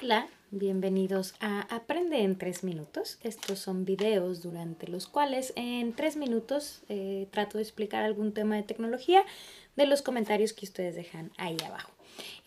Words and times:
Hola, 0.00 0.28
bienvenidos 0.52 1.34
a 1.40 1.62
Aprende 1.74 2.22
en 2.22 2.38
3 2.38 2.62
minutos. 2.62 3.18
Estos 3.24 3.58
son 3.58 3.84
videos 3.84 4.42
durante 4.42 4.86
los 4.86 5.08
cuales 5.08 5.52
en 5.56 5.92
3 5.92 6.16
minutos 6.18 6.82
eh, 6.88 7.26
trato 7.32 7.58
de 7.58 7.64
explicar 7.64 8.04
algún 8.04 8.32
tema 8.32 8.54
de 8.54 8.62
tecnología 8.62 9.24
de 9.74 9.86
los 9.86 10.02
comentarios 10.02 10.52
que 10.52 10.66
ustedes 10.66 10.94
dejan 10.94 11.32
ahí 11.36 11.56
abajo. 11.66 11.90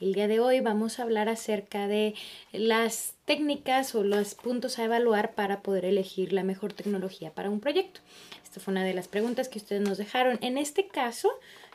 El 0.01 0.13
día 0.13 0.27
de 0.27 0.39
hoy 0.39 0.61
vamos 0.61 0.97
a 0.97 1.03
hablar 1.03 1.29
acerca 1.29 1.87
de 1.87 2.15
las 2.53 3.13
técnicas 3.25 3.93
o 3.93 4.03
los 4.03 4.33
puntos 4.33 4.79
a 4.79 4.85
evaluar 4.85 5.35
para 5.35 5.61
poder 5.61 5.85
elegir 5.85 6.33
la 6.33 6.43
mejor 6.43 6.73
tecnología 6.73 7.29
para 7.35 7.51
un 7.51 7.59
proyecto. 7.59 7.99
Esta 8.43 8.59
fue 8.59 8.71
una 8.71 8.83
de 8.83 8.95
las 8.95 9.07
preguntas 9.07 9.47
que 9.47 9.59
ustedes 9.59 9.83
nos 9.83 9.99
dejaron. 9.99 10.39
En 10.41 10.57
este 10.57 10.87
caso, 10.87 11.29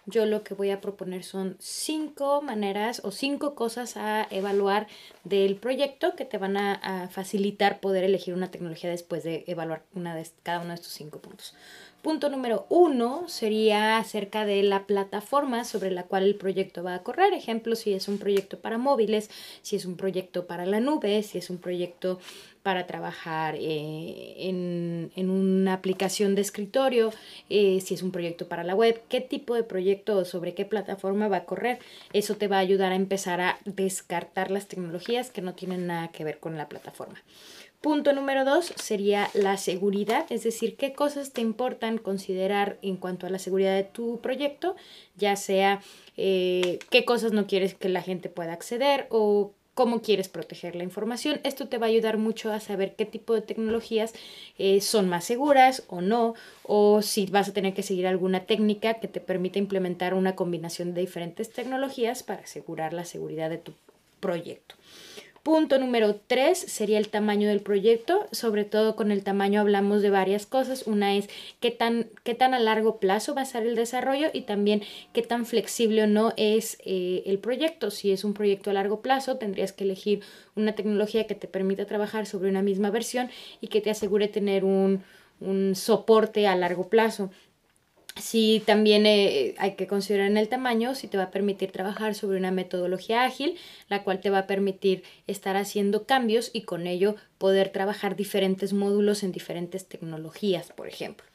yo 0.07 0.27
lo 0.27 0.43
que 0.43 0.55
voy 0.55 0.71
a 0.71 0.81
proponer 0.81 1.23
son 1.23 1.57
cinco 1.61 2.43
maneras 2.43 3.01
o 3.05 3.13
cinco 3.13 3.55
cosas 3.55 3.97
a 3.97 4.27
evaluar 4.31 4.89
del 5.23 5.55
proyecto 5.55 6.17
que 6.17 6.25
te 6.25 6.37
van 6.37 6.57
a, 6.57 7.09
facilitar 7.13 7.79
poder 7.79 8.03
elegir 8.03 8.35
una 8.35 8.51
tecnología 8.51 8.91
después 8.91 9.23
de 9.23 9.45
evaluar 9.47 9.85
cada 10.43 10.61
uno 10.61 10.71
de 10.71 10.75
estos 10.75 10.93
cinco 10.93 11.21
puntos. 11.21 11.55
Punto 12.03 12.29
número 12.29 12.67
uno 12.69 13.29
sería 13.29 13.99
acerca 13.99 14.45
de 14.45 14.63
la 14.63 14.87
plataforma 14.87 15.65
sobre 15.65 15.91
la 15.91 16.05
cual 16.05 16.23
el 16.23 16.37
proyecto 16.37 16.85
va 16.85 16.95
a 16.95 17.03
correr. 17.03 17.33
Ejemplo, 17.33 17.75
si 17.75 17.95
es 17.95 18.07
un 18.07 18.19
proyecto 18.19 18.61
para 18.61 18.79
móviles, 18.79 19.29
si 19.63 19.75
es 19.75 19.85
un 19.87 19.97
proyecto 19.97 20.47
para 20.47 20.67
la 20.67 20.79
nube, 20.79 21.23
si 21.25 21.39
es 21.39 21.51
un 21.51 21.59
proyecto 21.59 22.21
para 22.63 22.87
trabajar 22.87 23.55
eh, 23.57 24.35
en, 24.49 24.86
una 25.67 25.75
aplicación 25.75 26.37
de 26.37 26.43
escritorio, 26.43 27.13
eh, 27.51 27.81
si 27.85 27.95
es 27.95 28.03
un 28.03 28.13
proyecto 28.13 28.47
para 28.47 28.63
la 28.63 28.77
web, 28.77 29.03
qué 29.09 29.21
tipo 29.21 29.57
de 29.57 29.65
proyecto 29.65 30.19
o 30.19 30.25
sobre 30.25 30.55
qué 30.55 30.65
plataforma 30.65 31.27
va 31.27 31.39
a 31.39 31.45
correr. 31.45 31.81
Eso 32.13 32.37
te 32.37 32.47
va 32.47 32.59
a 32.59 32.61
ayudar 32.61 32.93
a 32.93 32.95
empezar 32.95 33.41
a 33.41 33.59
descartar 33.65 34.53
las 34.53 34.69
tecnologías 34.69 35.31
que 35.31 35.43
no 35.43 35.55
tienen 35.55 35.89
nada 35.89 36.09
que 36.09 36.23
ver 36.23 36.39
con 36.39 36.57
la 36.57 36.69
plataforma. 36.69 37.21
Punto 37.81 38.13
número 38.13 38.45
dos 38.45 38.73
sería 38.77 39.29
la 39.35 39.57
seguridad, 39.57 40.27
es 40.31 40.45
decir, 40.45 40.77
qué 40.77 40.93
cosas 40.93 41.33
te 41.33 41.41
importan 41.41 41.99
considerar 41.99 42.79
en 42.83 42.97
cuanto 42.97 43.27
a 43.27 43.31
la 43.31 43.39
seguridad 43.41 43.75
de 43.75 43.85
tu 43.85 44.21
proyecto, 44.21 44.77
ya 45.17 45.35
sea 45.35 45.83
eh, 46.17 46.79
qué 46.91 47.05
cosas 47.05 47.33
no 47.33 47.47
quieres 47.49 47.75
que 47.75 47.89
la 47.89 48.03
gente 48.03 48.29
pueda 48.29 48.53
acceder 48.53 49.07
o 49.11 49.53
cómo 49.77 50.01
quieres 50.01 50.31
proteger 50.31 50.75
la 50.75 50.85
información. 50.85 51.39
Esto 51.45 51.69
te 51.69 51.77
va 51.77 51.85
a 51.85 51.91
ayudar 51.91 52.17
mucho 52.17 52.51
a 52.51 52.61
saber 52.61 52.97
qué 52.97 53.05
tipo 53.05 53.35
de 53.35 53.43
tecnologías 53.43 54.15
eh, 54.57 54.81
son 54.81 55.07
más 55.07 55.27
seguras 55.27 55.85
o 55.89 56.01
no, 56.01 56.35
o 56.63 57.03
si 57.03 57.27
vas 57.27 57.51
a 57.51 57.53
tener 57.53 57.75
que 57.75 57.83
seguir 57.83 58.07
alguna 58.07 58.47
técnica 58.47 58.95
que 58.95 59.07
te 59.07 59.21
permita 59.21 59.59
implementar 59.59 60.15
una 60.15 60.35
combinación 60.35 60.95
de 60.95 61.03
diferentes 61.03 61.53
tecnologías 61.53 62.23
para 62.23 62.41
asegurar 62.41 62.95
la 62.95 63.05
seguridad 63.05 63.51
de 63.51 63.59
tu 63.59 63.75
proyecto. 64.19 64.77
Punto 65.47 65.79
número 65.79 66.17
tres 66.17 66.59
sería 66.59 66.99
el 66.99 67.09
tamaño 67.09 67.47
del 67.47 67.61
proyecto. 67.61 68.27
Sobre 68.33 68.65
todo 68.65 68.97
con 68.97 69.13
el 69.13 69.23
tamaño 69.23 69.61
hablamos 69.61 70.03
de 70.03 70.11
varias 70.11 70.45
cosas. 70.45 70.89
Una 70.89 71.15
es 71.15 71.29
qué 71.61 71.71
tan, 71.71 72.09
qué 72.25 72.35
tan 72.35 72.53
a 72.53 72.59
largo 72.59 72.99
plazo 72.99 73.33
va 73.33 73.43
a 73.43 73.45
ser 73.45 73.65
el 73.65 73.77
desarrollo 73.77 74.27
y 74.33 74.41
también 74.41 74.83
qué 75.13 75.23
tan 75.23 75.47
flexible 75.47 76.03
o 76.03 76.09
no 76.09 76.33
es 76.37 76.79
eh, 76.85 77.23
el 77.27 77.39
proyecto. 77.39 77.93
Si 77.93 78.11
es 78.11 78.25
un 78.25 78.35
proyecto 78.35 78.71
a 78.71 78.73
largo 78.73 79.03
plazo, 79.03 79.37
tendrías 79.37 79.73
que 79.73 79.85
elegir 79.85 80.23
una 80.57 80.75
tecnología 80.75 81.29
que 81.29 81.37
te 81.37 81.47
permita 81.47 81.87
trabajar 81.87 82.27
sobre 82.27 82.51
una 82.51 82.63
misma 82.63 82.91
versión 82.91 83.31
y 83.61 83.69
que 83.69 83.81
te 83.81 83.91
asegure 83.91 84.27
tener 84.27 84.65
un, 84.65 85.05
un 85.39 85.77
soporte 85.77 86.49
a 86.49 86.57
largo 86.57 86.89
plazo. 86.89 87.31
Si 88.17 88.63
también 88.65 89.05
eh, 89.05 89.55
hay 89.59 89.75
que 89.75 89.87
considerar 89.87 90.27
en 90.27 90.39
el 90.39 90.49
tamaño, 90.49 90.95
si 90.95 91.07
te 91.07 91.19
va 91.19 91.25
a 91.25 91.31
permitir 91.31 91.71
trabajar 91.71 92.15
sobre 92.15 92.39
una 92.39 92.51
metodología 92.51 93.25
ágil, 93.25 93.57
la 93.89 94.05
cual 94.05 94.21
te 94.21 94.31
va 94.31 94.39
a 94.39 94.47
permitir 94.47 95.03
estar 95.27 95.57
haciendo 95.57 96.07
cambios 96.07 96.51
y 96.55 96.63
con 96.63 96.87
ello 96.87 97.17
poder 97.37 97.69
trabajar 97.69 98.17
diferentes 98.17 98.73
módulos 98.73 99.23
en 99.23 99.33
diferentes 99.33 99.87
tecnologías, 99.87 100.73
por 100.73 100.89
ejemplo. 100.89 101.27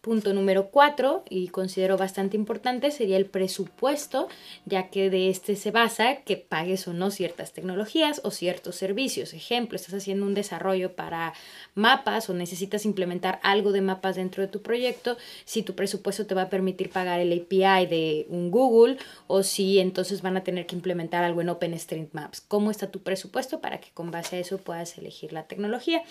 Punto 0.00 0.32
número 0.32 0.70
cuatro, 0.70 1.24
y 1.28 1.48
considero 1.48 1.98
bastante 1.98 2.34
importante, 2.34 2.90
sería 2.90 3.18
el 3.18 3.26
presupuesto, 3.26 4.28
ya 4.64 4.88
que 4.88 5.10
de 5.10 5.28
este 5.28 5.56
se 5.56 5.70
basa 5.70 6.22
que 6.22 6.38
pagues 6.38 6.88
o 6.88 6.94
no 6.94 7.10
ciertas 7.10 7.52
tecnologías 7.52 8.22
o 8.24 8.30
ciertos 8.30 8.76
servicios. 8.76 9.34
Ejemplo, 9.34 9.76
estás 9.76 9.92
haciendo 9.92 10.24
un 10.24 10.32
desarrollo 10.32 10.94
para 10.96 11.34
mapas 11.74 12.30
o 12.30 12.34
necesitas 12.34 12.86
implementar 12.86 13.40
algo 13.42 13.72
de 13.72 13.82
mapas 13.82 14.16
dentro 14.16 14.42
de 14.42 14.48
tu 14.48 14.62
proyecto, 14.62 15.18
si 15.44 15.62
tu 15.62 15.74
presupuesto 15.74 16.26
te 16.26 16.34
va 16.34 16.42
a 16.42 16.48
permitir 16.48 16.88
pagar 16.88 17.20
el 17.20 17.32
API 17.32 17.86
de 17.86 18.26
un 18.30 18.50
Google 18.50 18.96
o 19.26 19.42
si 19.42 19.80
entonces 19.80 20.22
van 20.22 20.38
a 20.38 20.44
tener 20.44 20.64
que 20.64 20.76
implementar 20.76 21.24
algo 21.24 21.42
en 21.42 21.50
OpenStreetMaps. 21.50 22.40
¿Cómo 22.40 22.70
está 22.70 22.90
tu 22.90 23.00
presupuesto 23.00 23.60
para 23.60 23.80
que 23.80 23.90
con 23.92 24.10
base 24.10 24.36
a 24.36 24.38
eso 24.38 24.56
puedas 24.56 24.96
elegir 24.96 25.34
la 25.34 25.42
tecnología? 25.42 26.02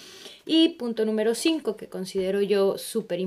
Y 0.45 0.69
punto 0.69 1.05
número 1.05 1.33
cinco, 1.33 1.75
que 1.75 1.87
considero 1.89 2.41
yo 2.41 2.77
súper 2.77 3.19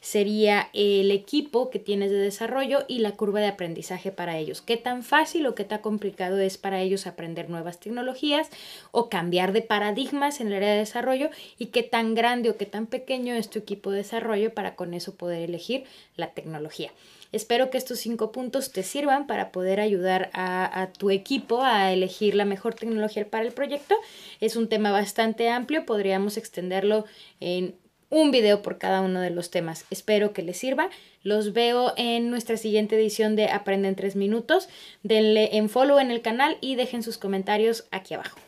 sería 0.00 0.68
el 0.72 1.10
equipo 1.10 1.70
que 1.70 1.78
tienes 1.78 2.10
de 2.10 2.18
desarrollo 2.18 2.84
y 2.88 2.98
la 2.98 3.12
curva 3.12 3.40
de 3.40 3.48
aprendizaje 3.48 4.12
para 4.12 4.38
ellos. 4.38 4.62
¿Qué 4.62 4.76
tan 4.76 5.02
fácil 5.02 5.46
o 5.46 5.54
qué 5.54 5.64
tan 5.64 5.80
complicado 5.80 6.38
es 6.38 6.58
para 6.58 6.80
ellos 6.80 7.06
aprender 7.06 7.50
nuevas 7.50 7.78
tecnologías 7.80 8.48
o 8.90 9.08
cambiar 9.08 9.52
de 9.52 9.62
paradigmas 9.62 10.40
en 10.40 10.48
el 10.48 10.54
área 10.54 10.72
de 10.72 10.78
desarrollo 10.78 11.30
y 11.58 11.66
qué 11.66 11.82
tan 11.82 12.14
grande 12.14 12.50
o 12.50 12.56
qué 12.56 12.66
tan 12.66 12.86
pequeño 12.86 13.34
es 13.34 13.50
tu 13.50 13.58
equipo 13.58 13.90
de 13.90 13.98
desarrollo 13.98 14.54
para 14.54 14.74
con 14.74 14.94
eso 14.94 15.14
poder 15.14 15.42
elegir 15.42 15.84
la 16.16 16.32
tecnología. 16.32 16.90
Espero 17.30 17.68
que 17.68 17.76
estos 17.76 17.98
cinco 17.98 18.32
puntos 18.32 18.72
te 18.72 18.82
sirvan 18.82 19.26
para 19.26 19.52
poder 19.52 19.80
ayudar 19.80 20.30
a, 20.32 20.88
tu 20.98 21.10
equipo 21.10 21.62
a 21.62 21.92
elegir 21.92 22.34
la 22.34 22.46
mejor 22.46 22.74
tecnología 22.74 23.28
para 23.28 23.44
el 23.44 23.52
proyecto. 23.52 23.94
Es 24.40 24.56
un 24.56 24.68
tema 24.68 24.92
bastante 24.92 25.50
amplio, 25.50 25.84
podríamos 25.84 26.38
extenderlo 26.38 27.04
en 27.40 27.74
un 28.10 28.30
video 28.30 28.62
por 28.62 28.78
cada 28.78 29.00
uno 29.00 29.20
de 29.20 29.30
los 29.30 29.50
temas. 29.50 29.84
Espero 29.90 30.32
que 30.32 30.42
les 30.42 30.58
sirva. 30.58 30.90
Los 31.22 31.52
veo 31.52 31.92
en 31.96 32.30
nuestra 32.30 32.56
siguiente 32.56 32.96
edición 32.96 33.36
de 33.36 33.48
Aprende 33.48 33.88
en 33.88 33.96
3 33.96 34.16
minutos. 34.16 34.68
Denle 35.02 35.56
en 35.56 35.68
follow 35.68 35.98
en 35.98 36.10
el 36.10 36.22
canal 36.22 36.58
y 36.60 36.76
dejen 36.76 37.02
sus 37.02 37.18
comentarios 37.18 37.86
aquí 37.90 38.14
abajo. 38.14 38.38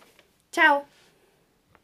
Chao. 0.53 0.85